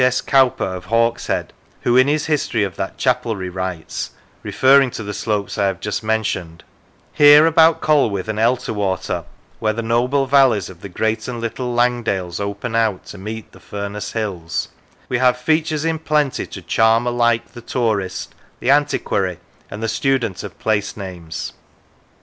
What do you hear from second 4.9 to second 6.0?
the slopes I have